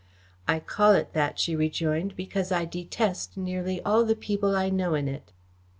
"I 0.47 0.59
call 0.59 0.93
it 0.93 1.13
that," 1.13 1.37
she 1.37 1.55
rejoined, 1.55 2.15
"because 2.15 2.51
I 2.51 2.65
detest 2.65 3.37
nearly 3.37 3.83
all 3.83 4.03
the 4.03 4.15
people 4.15 4.55
I 4.55 4.71
know 4.71 4.95
in 4.95 5.07
it." 5.07 5.31